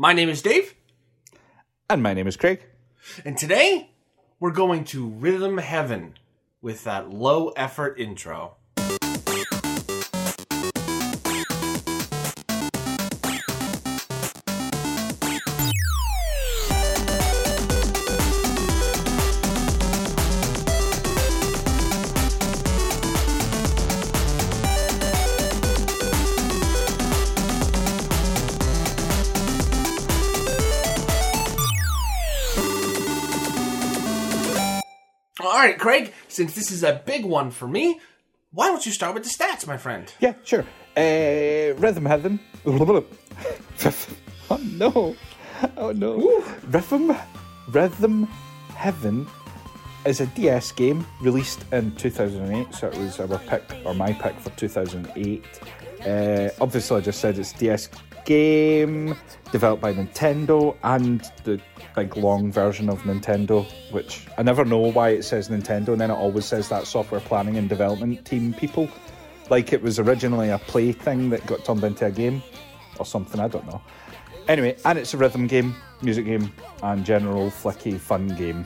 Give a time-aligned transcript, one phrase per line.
[0.00, 0.76] My name is Dave,
[1.90, 2.62] And my name is Craig.
[3.22, 3.90] and today
[4.38, 6.14] we're going to Rhythm Heaven
[6.62, 8.56] with that low effort intro.
[35.80, 38.00] Craig, since this is a big one for me,
[38.52, 40.12] why don't you start with the stats, my friend?
[40.20, 40.66] Yeah, sure.
[40.94, 42.38] Uh, Rhythm Heaven.
[42.66, 43.04] oh
[44.62, 45.16] no.
[45.78, 46.44] Oh no.
[46.66, 47.16] Rhythm
[47.68, 48.24] Rhythm
[48.74, 49.26] Heaven
[50.04, 54.38] is a DS game released in 2008, so it was our pick, or my pick
[54.38, 55.44] for 2008.
[56.04, 57.88] Uh, obviously, I just said it's DS
[58.24, 59.16] game
[59.52, 61.60] developed by Nintendo and the
[61.94, 66.10] big long version of Nintendo, which I never know why it says Nintendo and then
[66.10, 68.88] it always says that software planning and development team people.
[69.48, 72.42] Like it was originally a play thing that got turned into a game
[72.98, 73.82] or something, I don't know.
[74.48, 78.64] Anyway, and it's a rhythm game, music game, and general flicky fun game.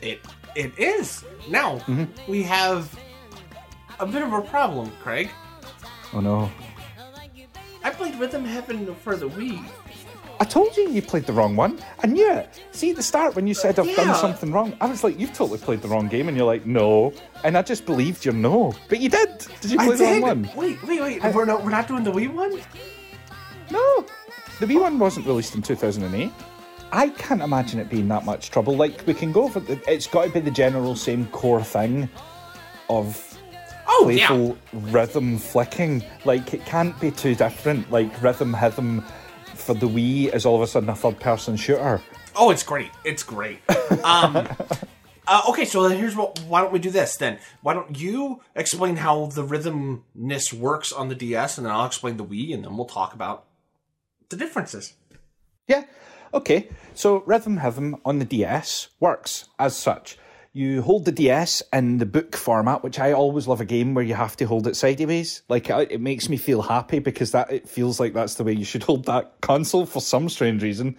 [0.00, 0.20] It
[0.54, 1.24] it is.
[1.48, 2.30] Now, mm-hmm.
[2.30, 2.98] we have
[4.00, 5.30] a bit of a problem, Craig.
[6.12, 6.50] Oh no.
[7.88, 9.64] I played Rhythm Heaven for the Wii.
[10.40, 11.80] I told you you played the wrong one.
[12.04, 12.62] I knew it.
[12.70, 13.96] See, at the start when you said I've Yeah.
[13.96, 16.66] done something wrong, I was like, you've totally played the wrong game, and you're like,
[16.66, 17.14] no.
[17.44, 18.74] And I just believed your no.
[18.90, 19.38] But you did.
[19.62, 20.50] Did you play I the wrong one?
[20.54, 21.34] Wait, wait, wait.
[21.34, 22.60] We're not we're not doing the Wii one.
[23.70, 24.04] No.
[24.60, 26.30] The Wii one wasn't released in 2008.
[26.92, 28.76] I can't imagine it being that much trouble.
[28.76, 32.06] Like, we can go for the, it's got to be the general same core thing
[32.90, 33.27] of
[33.88, 34.26] Oh yeah.
[34.26, 36.04] playful rhythm flicking.
[36.24, 37.90] Like, it can't be too different.
[37.90, 39.02] Like, rhythm, rhythm
[39.54, 42.00] for the Wii is all of a sudden a third person shooter.
[42.36, 42.90] Oh, it's great.
[43.04, 43.58] It's great.
[44.04, 44.48] Um,
[45.26, 46.38] uh, okay, so here's what.
[46.40, 47.38] Why don't we do this then?
[47.62, 52.16] Why don't you explain how the rhythmness works on the DS, and then I'll explain
[52.16, 53.44] the Wii, and then we'll talk about
[54.28, 54.94] the differences.
[55.66, 55.84] Yeah.
[56.32, 56.68] Okay.
[56.94, 60.18] So Rhythm Rhythm on the DS works as such.
[60.52, 64.04] You hold the DS in the book format, which I always love a game where
[64.04, 65.42] you have to hold it sideways.
[65.48, 68.64] Like it makes me feel happy because that it feels like that's the way you
[68.64, 70.96] should hold that console for some strange reason.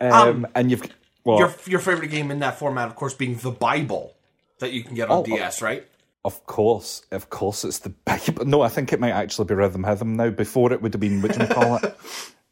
[0.00, 0.82] Um, Um, and you've
[1.24, 4.14] well, Your your favorite game in that format, of course, being the Bible
[4.58, 5.86] that you can get on Oh, DS, right?
[6.24, 8.44] of course, of course, it's the big.
[8.46, 10.30] No, I think it might actually be Rhythm Rhythm now.
[10.30, 11.96] Before it would have been which do you call it?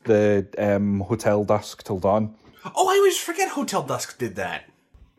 [0.05, 2.35] The um, Hotel Dusk Till Dawn.
[2.65, 4.65] Oh, I always forget Hotel Dusk did that.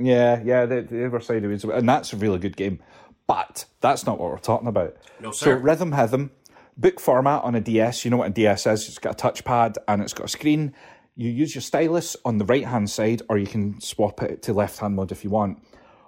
[0.06, 2.80] Yeah, yeah, they, they were sideways, and that's a really good game.
[3.28, 4.98] But that's not what we're talking about.
[5.20, 5.46] No, sir.
[5.46, 5.52] So.
[5.52, 6.32] Rhythm Rhythm,
[6.78, 8.04] book format on a DS.
[8.04, 8.88] You know what a DS is?
[8.88, 10.74] It's got a touchpad and it's got a screen.
[11.16, 14.54] You use your stylus on the right hand side, or you can swap it to
[14.54, 15.64] left hand mode if you want.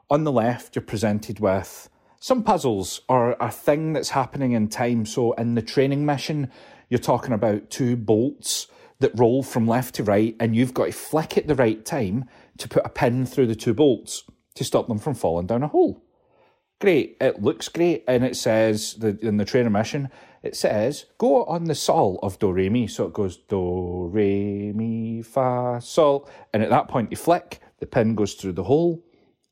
[0.09, 1.89] On the left, you're presented with
[2.19, 5.05] some puzzles or a thing that's happening in time.
[5.05, 6.49] So in the training mission,
[6.89, 8.67] you're talking about two bolts
[8.99, 12.25] that roll from left to right, and you've got to flick at the right time
[12.57, 14.23] to put a pin through the two bolts
[14.55, 16.03] to stop them from falling down a hole.
[16.79, 20.09] Great, it looks great, and it says the, in the trainer mission,
[20.41, 22.87] it says go on the sol of do re mi.
[22.87, 27.85] So it goes do re mi fa sol, and at that point you flick, the
[27.85, 29.01] pin goes through the hole,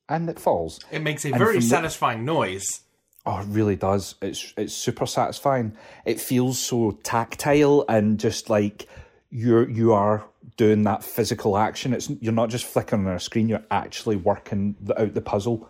[0.10, 0.80] and it falls.
[0.92, 2.82] It makes a And very from the- satisfying noise.
[3.26, 4.16] Oh, it really does.
[4.22, 5.78] It's it's super satisfying.
[6.06, 8.88] It feels so tactile and just like
[9.32, 10.26] you're you are
[10.58, 11.94] doing that physical action.
[11.94, 13.50] It's you're not just flicking on a screen.
[13.50, 15.70] You're actually working the, out the puzzle.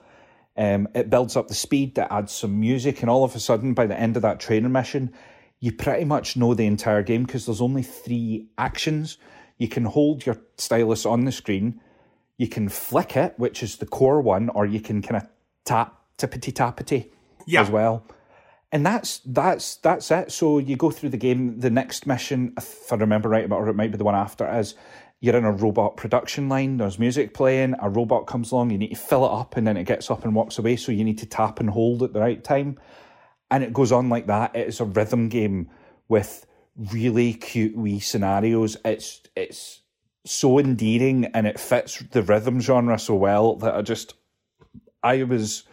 [0.57, 1.95] Um, it builds up the speed.
[1.95, 4.71] That adds some music, and all of a sudden, by the end of that training
[4.71, 5.13] mission,
[5.59, 9.17] you pretty much know the entire game because there's only three actions.
[9.57, 11.79] You can hold your stylus on the screen.
[12.37, 15.29] You can flick it, which is the core one, or you can kind of
[15.63, 17.09] tap tippity tappity
[17.45, 17.61] Yeah.
[17.61, 18.03] as well.
[18.71, 20.31] And that's that's that's it.
[20.31, 21.59] So you go through the game.
[21.59, 24.75] The next mission, if I remember right, or it might be the one after, is
[25.19, 26.77] you're in a robot production line.
[26.77, 27.75] There's music playing.
[27.81, 28.71] A robot comes along.
[28.71, 30.77] You need to fill it up, and then it gets up and walks away.
[30.77, 32.79] So you need to tap and hold at the right time,
[33.49, 34.55] and it goes on like that.
[34.55, 35.69] It is a rhythm game
[36.07, 36.45] with
[36.75, 38.77] really cute wee scenarios.
[38.85, 39.81] It's it's
[40.25, 44.13] so endearing, and it fits the rhythm genre so well that I just
[45.03, 45.63] I was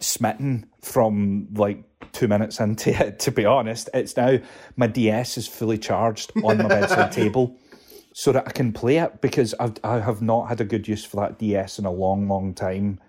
[0.00, 1.82] smitten from like
[2.12, 3.18] two minutes into it.
[3.20, 4.38] To be honest, it's now
[4.76, 7.56] my DS is fully charged on my bedside table,
[8.12, 11.04] so that I can play it because I've, I have not had a good use
[11.04, 13.00] for that DS in a long, long time,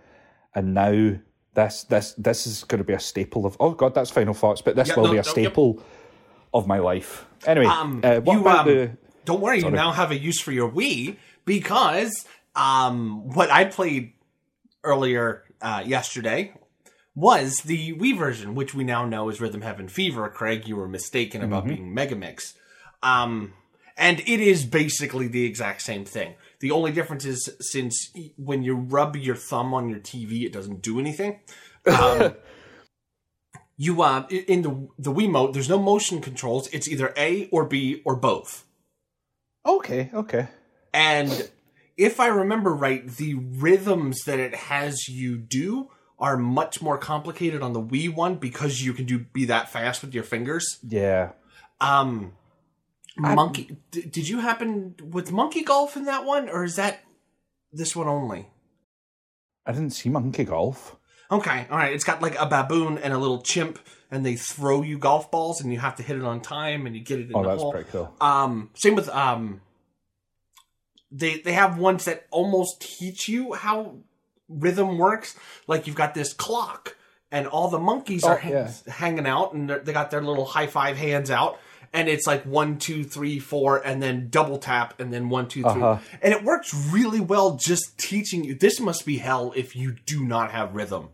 [0.56, 1.16] and now
[1.54, 3.58] this this this is going to be a staple of.
[3.60, 5.32] Oh God, that's final thoughts, but this Yeah, will no, be a no, yep.
[5.34, 5.84] staple
[6.54, 7.26] of my life.
[7.46, 8.92] Anyway, Um, uh, what you, about um, the?
[9.26, 11.16] don't worry, you now have a use for your Wii
[11.46, 12.26] because
[12.56, 14.14] um, what I played
[14.84, 16.54] earlier uh, yesterday
[17.16, 20.30] was the Wii version, which we now know is Rhythm Heaven Fever.
[20.30, 22.54] Craig, you were mistaken about being Megamix.
[23.04, 23.54] Um,
[23.98, 26.36] and it is basically the exact same thing.
[26.60, 30.82] The only difference is since when you rub your thumb on your TV, it doesn't
[30.82, 31.40] do anything.
[31.86, 32.36] Um,
[33.78, 36.68] you uh, in the the Wii mode, there's no motion controls.
[36.72, 38.66] It's either A or B or both.
[39.66, 40.48] Okay, okay.
[40.94, 41.50] And
[41.98, 45.90] if I remember right, the rhythms that it has you do
[46.22, 50.02] are much more complicated on the Wii one because you can do be that fast
[50.04, 50.78] with your fingers.
[50.88, 51.32] Yeah.
[51.82, 52.34] Um,
[53.18, 53.76] monkey.
[53.90, 57.00] D- did you happen with Monkey Golf in that one, or is that
[57.74, 58.48] this one only?
[59.66, 60.96] I didn't see Monkey Golf.
[61.32, 61.94] Okay, all right.
[61.94, 63.80] It's got like a baboon and a little chimp,
[64.12, 66.96] and they throw you golf balls, and you have to hit it on time, and
[66.96, 67.72] you get it in Oh, the that's hole.
[67.72, 68.14] pretty cool.
[68.22, 69.62] Um, same with um,
[71.12, 73.96] they they have ones that almost teach you how
[74.60, 75.36] rhythm works.
[75.68, 76.96] Like you've got this clock,
[77.32, 78.72] and all the monkeys are Oh, yeah.
[78.88, 81.60] hanging out, and they got their little high five hands out.
[81.94, 85.62] And it's like one, two, three, four, and then double tap, and then one, two,
[85.62, 85.82] three.
[85.82, 85.98] Uh-huh.
[86.22, 88.56] And it works really well just teaching you.
[88.56, 91.10] This must be hell if you do not have rhythm.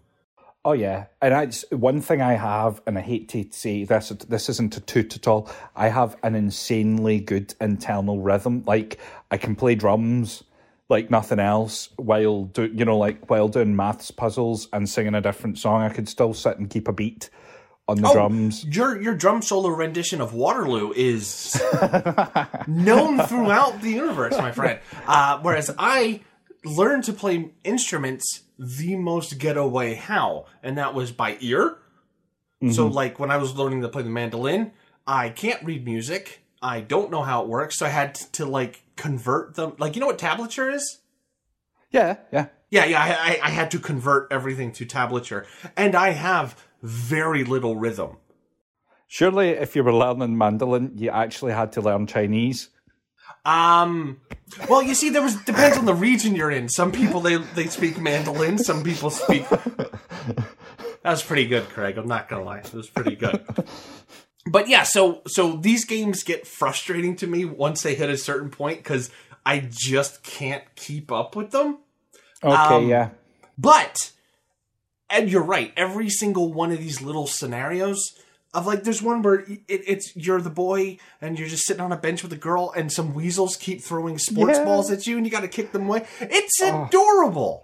[0.63, 4.09] Oh yeah, and that's one thing I have, and I hate to say this.
[4.09, 5.49] This isn't a toot at all.
[5.75, 8.63] I have an insanely good internal rhythm.
[8.67, 8.99] Like
[9.31, 10.43] I can play drums
[10.89, 15.21] like nothing else while do you know like while doing maths puzzles and singing a
[15.21, 15.81] different song.
[15.81, 17.29] I could still sit and keep a beat
[17.87, 18.65] on the Oh, drums.
[18.65, 21.61] Your your drum solo rendition of Waterloo is
[22.67, 24.79] known throughout the universe, my friend.
[25.05, 26.21] Uh, whereas I
[26.65, 31.77] learned to play instruments the most getaway how, and that was by ear.
[32.71, 34.71] So, like when I was learning to play the mandolin,
[35.05, 36.43] I can't read music.
[36.67, 39.73] I don't know how it works, so I had to, like convert them.
[39.77, 40.99] Like you know what tablature is?
[41.91, 42.47] Yeah, yeah.
[42.69, 43.01] Yeah, yeah.
[43.01, 48.17] I, I, I had to convert everything to tablature, and I have very little rhythm.
[49.07, 52.69] Surely, if you were learning mandolin, you actually had to learn Chinese.
[53.45, 54.19] Um.
[54.69, 56.67] Well, you see, there was depends on the region you're in.
[56.67, 58.57] Some people they they speak mandolin.
[58.57, 59.45] Some people speak.
[61.03, 61.97] That was pretty good, Craig.
[61.97, 62.57] I'm not gonna lie.
[62.57, 63.41] It was pretty good.
[64.51, 68.49] But yeah, so so these games get frustrating to me once they hit a certain
[68.49, 69.09] point because
[69.45, 71.79] I just can't keep up with them.
[72.43, 73.09] Okay, Um, yeah.
[73.57, 74.11] But
[75.09, 75.73] and you're right.
[75.77, 77.99] Every single one of these little scenarios
[78.53, 81.91] of like, there's one where it, it's you're the boy and you're just sitting on
[81.91, 84.65] a bench with a girl, and some weasels keep throwing sports Yeah.
[84.65, 86.05] balls at you, and you got to kick them away.
[86.21, 87.63] It's adorable.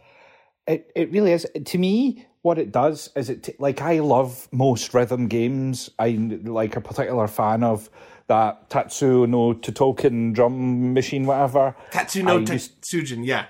[0.67, 1.45] It it really is.
[1.65, 5.89] To me, what it does is it t- like I love most rhythm games.
[5.97, 7.89] I'm like a particular fan of
[8.27, 11.75] that Tatsu no Totoken drum machine, whatever.
[11.91, 13.45] Tatsuno I used- Tatsujin, yeah.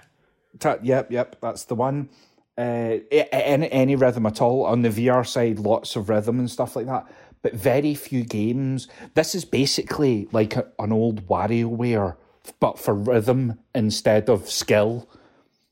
[0.60, 2.10] Ta- yep, yep, that's the one.
[2.56, 6.76] Uh, any, any rhythm at all on the VR side, lots of rhythm and stuff
[6.76, 7.08] like that,
[7.42, 8.88] but very few games.
[9.16, 12.16] This is basically like a, an old WarioWare,
[12.60, 15.10] but for rhythm instead of skill.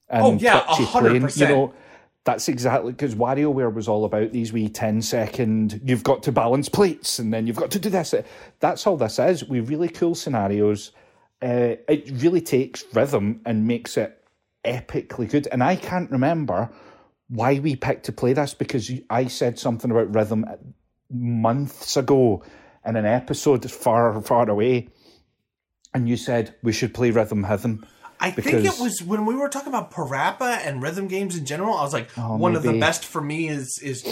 [0.09, 1.39] And Oh, yeah, twitchy 100%.
[1.39, 1.73] You know,
[2.23, 6.69] that's exactly because WarioWare was all about these wee 10 second, you've got to balance
[6.69, 8.13] plates and then you've got to do this.
[8.59, 9.43] That's all this is.
[9.43, 10.91] We really cool scenarios.
[11.41, 14.23] Uh, it really takes rhythm and makes it
[14.63, 15.47] epically good.
[15.51, 16.69] And I can't remember
[17.27, 20.45] why we picked to play this because I said something about rhythm
[21.09, 22.43] months ago
[22.85, 24.89] in an episode far, far away.
[25.93, 27.85] And you said we should play Rhythm Heaven.
[28.21, 31.73] I think it was when we were talking about Parappa and rhythm games in general.
[31.75, 34.03] I was like, oh, one of the best for me is is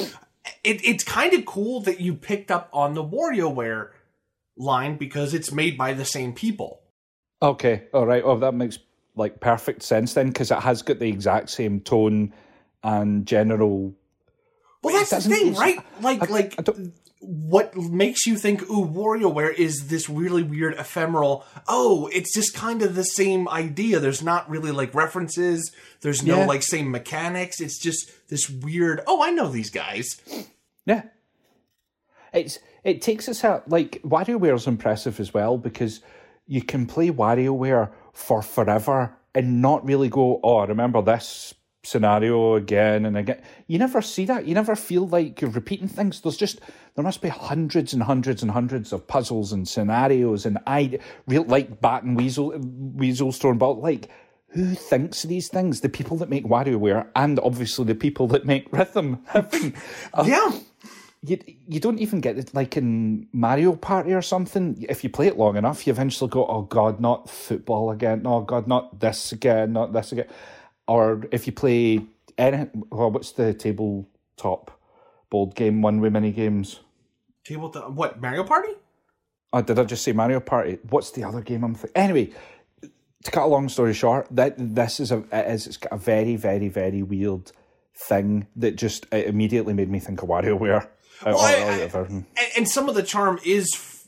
[0.63, 3.89] it, it's kind of cool that you picked up on the WarioWare
[4.58, 6.82] line because it's made by the same people.
[7.42, 8.24] Okay, all right.
[8.25, 8.80] Oh, that makes
[9.16, 12.34] like perfect sense then because it has got the exact same tone
[12.84, 13.94] and general.
[14.82, 15.78] Well, that's the thing, right?
[16.01, 16.63] Like, I- like I
[17.22, 21.44] what makes you think, ooh, WarioWare is this really weird, ephemeral?
[21.68, 24.00] Oh, it's just kind of the same idea.
[24.00, 25.70] There's not really like references.
[26.02, 26.46] There's no Yeah.
[26.46, 27.60] like same mechanics.
[27.60, 29.02] It's just this weird.
[29.06, 30.06] Oh, I know these guys.
[30.86, 31.04] Yeah,
[32.34, 36.00] it's it takes us out like is impressive as well because
[36.48, 43.06] you can play WarioWare for forever and not really go, oh, remember this scenario again
[43.06, 43.42] and again.
[43.68, 44.46] You never see that.
[44.46, 46.22] You never feel like you're repeating things.
[46.22, 46.60] There's just
[46.96, 51.44] there must be hundreds and hundreds and hundreds of puzzles and scenarios and I real
[51.44, 54.10] like Bat and Weasel Weasel Storm, but like
[54.50, 55.82] who thinks of these things?
[55.82, 59.24] The people that make WarioWare and obviously the people that make Rhythm.
[60.14, 60.52] Uh, yeah.
[61.22, 64.84] you you don't even get it like in Mario Party or something.
[64.90, 68.24] If you play it long enough, you eventually go, "Oh God, not football again!
[68.26, 69.74] Oh God, not this again!
[69.74, 70.28] Not this again!"
[70.89, 72.01] Or if you play
[72.36, 74.72] any, well, what's the tabletop
[75.29, 76.79] board game one with mini games?
[77.43, 78.74] Table what Mario Party?
[79.53, 80.79] Oh, did I just say Mario Party?
[80.89, 81.96] What's the other game I'm thinking?
[81.96, 82.31] Anyway,
[82.81, 85.98] to cut a long story short, that this is a it is it's got a
[85.98, 87.51] very very very weird
[87.96, 90.86] thing that just it immediately made me think of WarioWare.
[90.86, 90.88] Uh,
[91.25, 92.25] well, I, I, and,
[92.58, 94.08] and, some of the charm is f-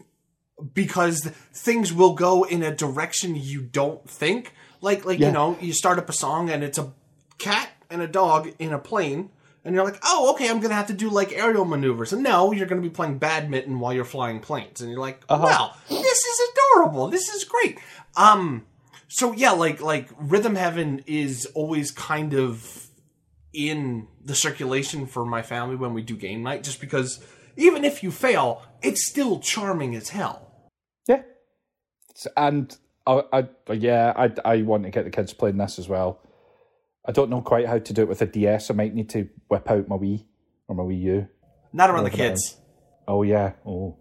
[0.73, 4.53] because things will go in a direction you don't think.
[4.81, 5.27] Like like yeah.
[5.27, 6.91] you know, you start up a song and it's a
[7.37, 9.29] cat and a dog in a plane
[9.63, 12.13] and you're like, oh, okay, I'm going to have to do like aerial maneuvers.
[12.13, 14.81] And no, you're going to be playing badminton while you're flying planes.
[14.81, 15.43] And you're like, uh-huh.
[15.43, 17.09] wow, this is adorable.
[17.09, 17.79] This is great.
[18.15, 18.65] Um,
[19.07, 22.87] so yeah, like like Rhythm Heaven is always kind of
[23.53, 27.23] in the circulation for my family when we do game night, just because
[27.57, 30.69] even if you fail, it's still charming as hell.
[31.07, 31.23] Yeah,
[32.37, 32.75] and
[33.19, 36.19] I, I yeah, I I want to get the kids playing this as well.
[37.05, 38.69] I don't know quite how to do it with a DS.
[38.69, 40.25] I might need to whip out my Wii
[40.67, 41.27] or my Wii U.
[41.73, 42.57] Not around the kids.
[43.07, 43.53] Oh yeah.
[43.65, 43.97] Oh.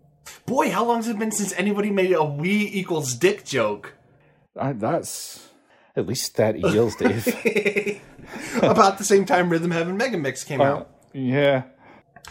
[0.47, 3.95] Boy, how long has it been since anybody made a Wii equals dick joke?
[4.57, 5.49] Uh, that's
[5.97, 8.01] at least thirty years, Dave.
[8.63, 10.91] About the same time Rhythm Heaven Megamix came uh, out.
[11.13, 11.65] Yeah.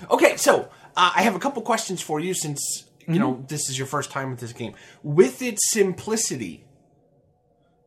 [0.09, 3.19] Okay, so uh, I have a couple questions for you since you mm-hmm.
[3.19, 4.73] know this is your first time with this game.
[5.03, 6.65] With its simplicity,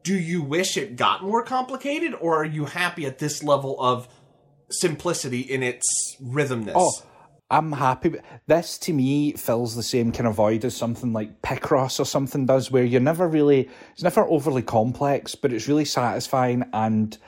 [0.03, 4.09] do you wish it got more complicated, or are you happy at this level of
[4.71, 5.85] simplicity in its
[6.21, 6.75] rhythmness?
[6.77, 6.93] Oh,
[7.51, 8.15] I'm happy.
[8.47, 12.47] This to me fills the same kind of void as something like Picross or something
[12.47, 17.19] does, where you're never really, it's never overly complex, but it's really satisfying and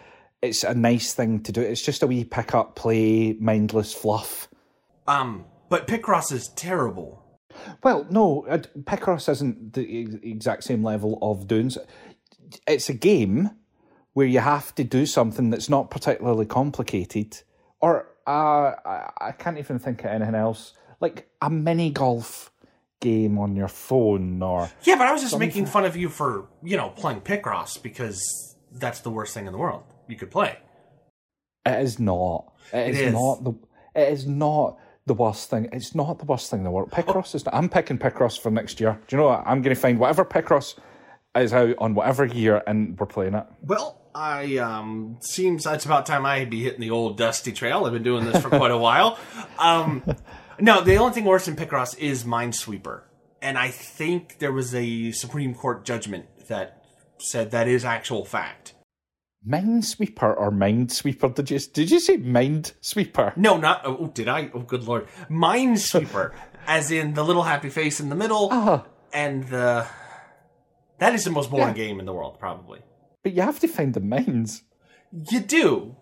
[0.40, 1.61] it's a nice thing to do.
[1.61, 4.49] It's just a wee pick up, play, mindless fluff.
[5.07, 7.23] Um, but Picross is terrible.
[7.83, 8.47] Well, no,
[8.85, 11.71] Picross isn't the exact same level of doing
[12.66, 13.50] it's a game
[14.12, 17.42] where you have to do something that's not particularly complicated,
[17.80, 18.73] or uh,
[19.20, 22.50] I, can't even think of anything else like a mini golf
[23.00, 24.96] game on your phone or yeah.
[24.96, 25.49] But I was just something.
[25.49, 28.23] making fun of you for you know playing Picross because
[28.73, 30.56] that's the worst thing in the world you could play.
[31.66, 32.52] It is not.
[32.73, 33.12] it is, it is.
[33.12, 33.52] not the.
[33.94, 35.68] It is not the worst thing.
[35.73, 36.90] It's not the worst thing in the world.
[36.90, 37.37] Picross oh.
[37.37, 37.44] is.
[37.44, 38.99] Not, I'm picking Picross for next year.
[39.06, 39.42] Do you know what?
[39.46, 40.78] I'm going to find whatever Picross
[41.36, 43.46] is out on whatever gear, and we're playing it.
[43.62, 47.84] Well, I um seems it's about time I be hitting the old dusty trail.
[47.84, 49.18] I've been doing this for quite a while.
[49.58, 50.04] Um,
[50.60, 53.02] no, the only thing worse than Picross is Minesweeper,
[53.42, 56.84] and I think there was a Supreme Court judgment that
[57.18, 58.74] said that is actual fact.
[59.46, 61.34] Minesweeper or Minesweeper?
[61.34, 63.36] Did you did you say Minesweeper?
[63.36, 63.82] No, not.
[63.84, 64.50] Oh, did I?
[64.54, 66.32] Oh, good lord, Minesweeper,
[66.66, 68.84] as in the little happy face in the middle, uh-huh.
[69.12, 69.86] and the
[70.98, 71.84] that is the most boring yeah.
[71.84, 72.80] game in the world, probably.
[73.22, 74.62] But you have to find the mines.
[75.30, 75.96] You do.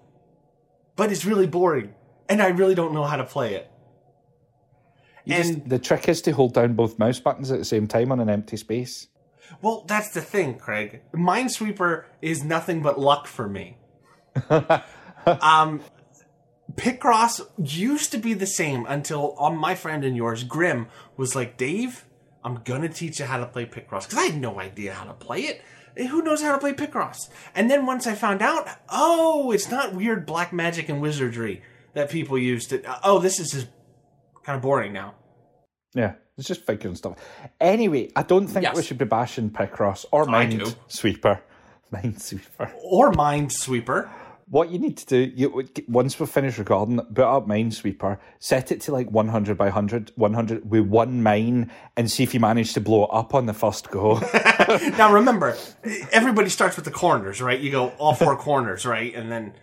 [0.97, 1.95] But it's really boring.
[2.29, 3.71] And I really don't know how to play it.
[5.25, 7.87] You and just, the trick is to hold down both mouse buttons at the same
[7.87, 9.09] time on an empty space.
[9.61, 11.03] Well, that's the thing, Craig.
[11.15, 13.77] Minesweeper is nothing but luck for me.
[14.51, 15.83] um,
[16.75, 21.57] Picross used to be the same until on my friend and yours, Grim, was like,
[21.57, 22.07] Dave,
[22.45, 25.15] I'm gonna teach you how to play Picross because I had no idea how to
[25.15, 25.63] play it.
[25.97, 27.29] Who knows how to play Picross?
[27.55, 32.11] And then once I found out, oh, it's not weird black magic and wizardry that
[32.11, 32.83] people used to.
[32.83, 33.69] Uh, oh, this is just
[34.43, 35.15] kind of boring now.
[35.95, 37.19] Yeah, it's just figuring stuff.
[37.61, 38.77] Anyway, I don't think yes.
[38.77, 41.41] we should be bashing Picross or Minesweeper.
[41.93, 42.73] Minesweeper.
[42.83, 44.11] Or Minesweeper
[44.53, 48.83] what you need to do, you once we finish recording, put up Minesweeper, set it
[48.83, 52.81] to like 100 by 100, 100 with one mine, and see if you manage to
[52.83, 54.21] blow it up on the first go.
[54.99, 55.57] now remember,
[56.11, 57.59] everybody starts with the corners, right?
[57.59, 59.15] You go all four corners, right?
[59.15, 59.55] And then,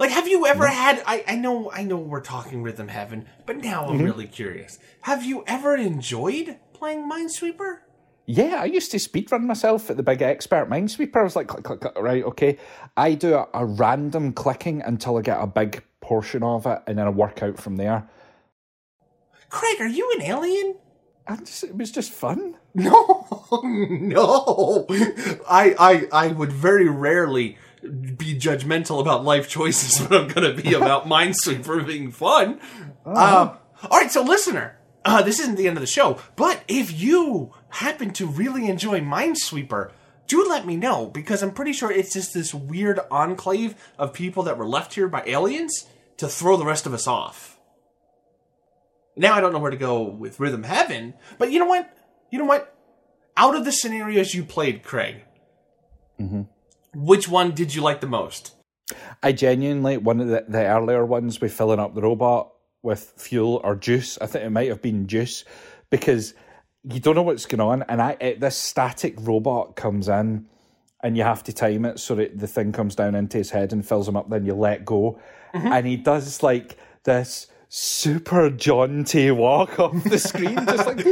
[0.00, 1.00] like, have you ever had?
[1.06, 4.04] I, I know, I know, we're talking Rhythm Heaven, but now I'm mm-hmm.
[4.04, 4.80] really curious.
[5.02, 7.82] Have you ever enjoyed playing Minesweeper?
[8.30, 11.16] Yeah, I used to speedrun myself at the big expert Minesweeper.
[11.16, 12.58] I was like, click, click, click, right, okay.
[12.94, 16.98] I do a, a, random clicking until I get a big portion of it, and
[16.98, 18.06] then I work out from there.
[19.48, 20.76] Craig, are you an alien?
[21.38, 22.56] Just, it was just fun.
[22.74, 23.26] No,
[23.64, 24.86] no.
[25.48, 30.62] I, I, I would very rarely be judgmental about life choices, but I'm going to
[30.62, 32.60] be about Minesweeper being fun.
[33.06, 33.54] Uh-huh.
[33.82, 34.77] Uh, all right, so listener,
[35.08, 39.00] uh, this isn't the end of the show, but if you happen to really enjoy
[39.00, 39.90] Minesweeper,
[40.26, 44.42] do let me know because I'm pretty sure it's just this weird enclave of people
[44.42, 45.86] that were left here by aliens
[46.18, 47.58] to throw the rest of us off.
[49.16, 51.96] Now I don't know where to go with Rhythm Heaven, but you know what?
[52.30, 52.74] You know what?
[53.36, 55.22] Out of the scenarios you played, Craig,
[56.20, 56.42] Mm-hmm.
[56.94, 58.54] which one did you like the most?
[59.22, 63.60] I genuinely one of the, the earlier ones with filling up the robot with fuel
[63.64, 64.18] or juice.
[64.20, 65.44] I think it might have been juice
[65.90, 66.34] because
[66.84, 70.46] you don't know what's going on, and I it, this static robot comes in,
[71.02, 73.72] and you have to time it so that the thing comes down into his head
[73.72, 74.30] and fills him up.
[74.30, 75.20] Then you let go,
[75.54, 75.66] mm-hmm.
[75.66, 81.04] and he does like this super jaunty walk off the screen, just like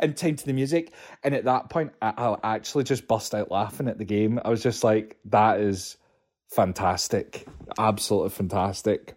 [0.00, 0.92] and time to the music.
[1.22, 4.40] And at that point, I, I'll actually just bust out laughing at the game.
[4.44, 5.96] I was just like, that is
[6.48, 7.46] fantastic,
[7.78, 9.16] absolutely fantastic.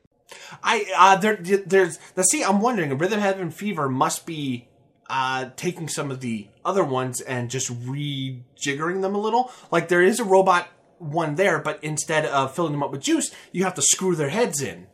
[0.64, 4.68] I uh there there's now see I'm wondering Rhythm Heaven Fever must be
[5.10, 9.52] uh taking some of the other ones and just rejiggering them a little.
[9.72, 10.68] Like there is a robot
[10.98, 14.30] one there, but instead of filling them up with juice, you have to screw their
[14.30, 14.88] heads in.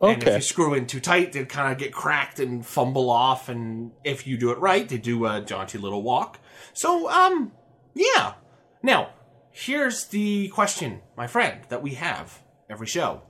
[0.00, 0.36] And if Okay.
[0.36, 3.48] you screw in too tight, they kind of get cracked and fumble off.
[3.48, 6.38] And if you do it right, they do a jaunty little walk.
[6.72, 7.52] So, um,
[7.94, 8.34] yeah.
[8.80, 9.10] Now,
[9.50, 13.22] here's the question, my friend, that we have every show.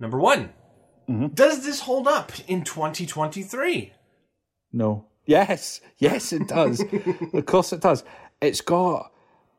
[0.00, 0.50] Number one
[1.34, 3.92] Does this hold up in 2023?
[4.72, 5.06] No.
[5.26, 6.82] Yes, yes, it does.
[7.34, 8.02] of course, it does.
[8.40, 9.12] It's got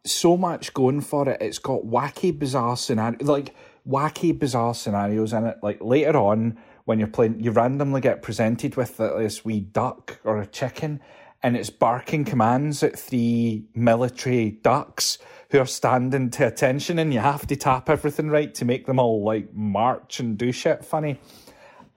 [0.03, 1.41] so much going for it.
[1.41, 3.55] It's got wacky, bizarre scenario, like
[3.87, 5.57] wacky, bizarre scenarios in it.
[5.61, 10.19] Like later on, when you're playing, you randomly get presented with uh, this wee duck
[10.23, 10.99] or a chicken,
[11.43, 15.17] and it's barking commands at three military ducks
[15.51, 18.99] who are standing to attention, and you have to tap everything right to make them
[18.99, 21.19] all like march and do shit funny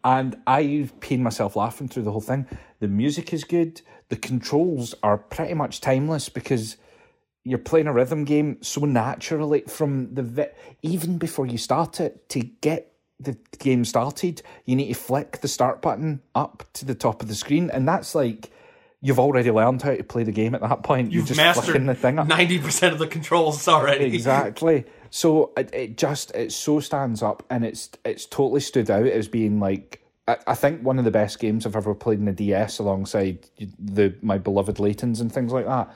[0.05, 2.47] and I've pain myself laughing through the whole thing.
[2.81, 3.81] The music is good.
[4.11, 6.77] The controls are pretty much timeless because
[7.43, 12.29] you're playing a rhythm game so naturally from the vi- even before you start it
[12.29, 14.43] to get the game started.
[14.67, 17.89] You need to flick the start button up to the top of the screen, and
[17.89, 18.51] that's like
[19.05, 21.13] you've already learned how to play the game at that point.
[21.13, 22.27] You're You've just mastered the thing up.
[22.27, 24.07] 90% of the controls already.
[24.07, 24.87] exactly.
[25.11, 29.29] So it, it just it so stands up, and it's it's totally stood out as
[29.29, 32.33] being like I, I think one of the best games I've ever played in the
[32.33, 33.47] DS, alongside
[33.79, 35.95] the my beloved Laytons and things like that.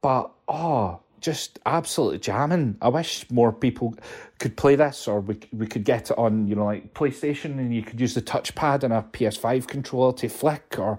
[0.00, 2.76] But oh, just absolutely jamming.
[2.80, 3.94] I wish more people
[4.38, 7.74] could play this, or we we could get it on you know like PlayStation, and
[7.74, 10.98] you could use the touchpad and a PS5 controller to flick, or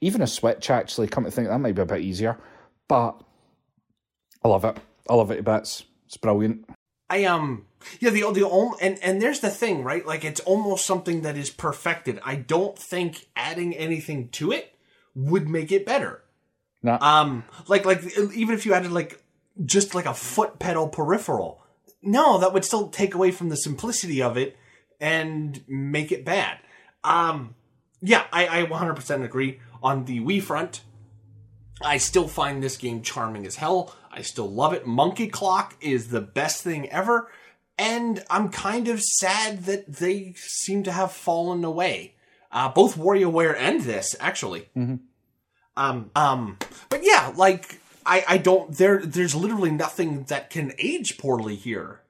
[0.00, 0.70] even a Switch.
[0.70, 2.38] Actually, come to think, that might be a bit easier.
[2.88, 3.20] But
[4.44, 4.76] I love it.
[5.08, 5.84] I love it to bits.
[6.06, 6.66] It's brilliant.
[7.08, 7.66] I um
[8.00, 11.36] yeah the the only and and there's the thing right like it's almost something that
[11.36, 12.20] is perfected.
[12.24, 14.74] I don't think adding anything to it
[15.14, 16.22] would make it better.
[16.82, 16.98] Nah.
[17.00, 19.22] Um like like even if you added like
[19.64, 21.62] just like a foot pedal peripheral,
[22.02, 24.56] no, that would still take away from the simplicity of it
[25.00, 26.58] and make it bad.
[27.04, 27.54] Um
[28.02, 30.82] yeah, I I 100% agree on the Wii front.
[31.82, 33.94] I still find this game charming as hell.
[34.10, 34.86] I still love it.
[34.86, 37.30] Monkey Clock is the best thing ever.
[37.78, 42.14] And I'm kind of sad that they seem to have fallen away.
[42.50, 44.70] Uh, both WarioWare and this, actually.
[45.76, 46.56] Um, um,
[46.88, 52.00] but yeah, like, I, I don't, there, there's literally nothing that can age poorly here.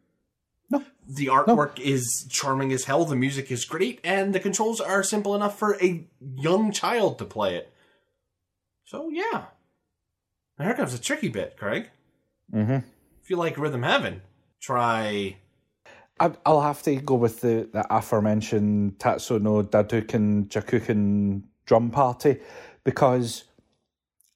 [1.08, 1.14] No.
[1.14, 5.34] The artwork is charming as hell, the music is great, and the controls are simple
[5.34, 7.72] enough for a young child to play it.
[8.84, 9.46] So yeah.
[10.58, 11.90] Now here comes the tricky bit, Craig.
[12.52, 12.78] Mm-hmm.
[13.22, 14.22] If you like Rhythm Heaven,
[14.60, 15.36] try.
[16.18, 22.38] I'll have to go with the, the aforementioned Tatsuno Daduken Jakuken drum party
[22.84, 23.44] because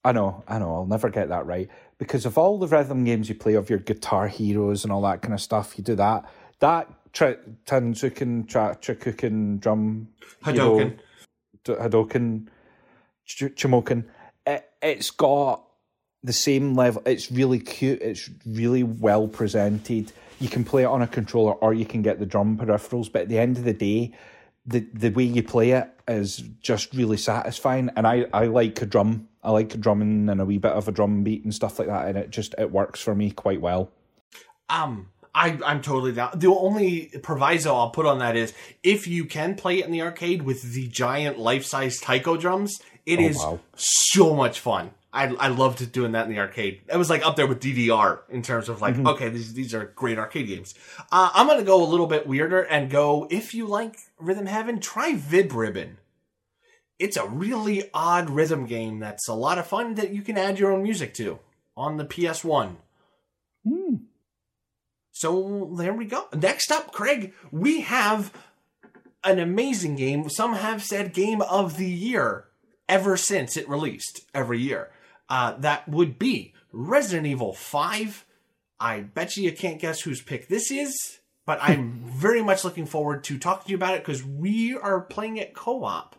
[0.05, 1.69] I know, I know, I'll never get that right.
[1.99, 5.23] Because of all the rhythm games you play of your guitar heroes and all that
[5.23, 6.25] kind of stuff, you do that.
[6.61, 8.79] That tri- Tanzuken tra-
[9.59, 10.09] drum
[10.45, 10.99] Hadoken.
[11.65, 12.47] D- Hadoken,
[13.27, 14.05] Ch- Chimoken.
[14.47, 15.65] It, it's got
[16.23, 17.03] the same level.
[17.07, 18.01] It's really cute.
[18.03, 20.13] It's really well presented.
[20.39, 23.11] You can play it on a controller or you can get the drum peripherals.
[23.13, 24.15] But at the end of the day,
[24.67, 27.91] the the way you play it is just really satisfying.
[27.97, 29.29] And I, I like a drum.
[29.43, 31.89] I like a drumming and a wee bit of a drum beat and stuff like
[31.89, 32.09] that.
[32.09, 33.91] And it just it works for me quite well.
[34.69, 36.39] Um, I, I'm totally down.
[36.39, 40.03] The only proviso I'll put on that is if you can play it in the
[40.03, 43.61] arcade with the giant life size taiko drums, it is wow.
[43.75, 44.91] so much fun.
[45.13, 46.83] I, I loved doing that in the arcade.
[46.89, 49.87] It was like up there with DDR in terms of like, okay, these these are
[49.97, 50.75] great arcade games.
[51.11, 54.79] Uh, I'm gonna go a little bit weirder and go if you like Rhythm Heaven,
[54.79, 55.99] try Vib Ribbon.
[56.99, 60.59] It's a really odd rhythm game that's a lot of fun that you can add
[60.59, 61.39] your own music to
[61.77, 62.77] on the PS1.
[65.21, 66.29] So there we go.
[66.35, 68.33] Next up, Craig, we have
[69.23, 70.31] an amazing game.
[70.31, 72.47] Some have said game of the year
[72.89, 74.91] ever since it released every year.
[75.29, 78.25] Uh, that would be Resident Evil 5.
[78.81, 82.87] I bet you you can't guess whose pick this is, but I'm very much looking
[82.87, 86.17] forward to talking to you about it because we are playing it co op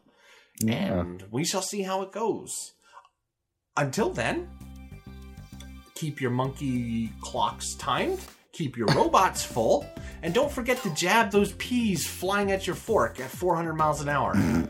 [0.63, 2.53] and we shall see how it goes.
[3.75, 4.47] Until then,
[5.95, 8.19] keep your monkey clocks timed,
[8.51, 9.85] keep your robots full,
[10.21, 14.09] and don't forget to jab those peas flying at your fork at 400 miles an
[14.09, 14.33] hour.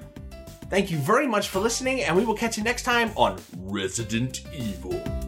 [0.69, 4.41] Thank you very much for listening, and we will catch you next time on Resident
[4.53, 5.20] Evil.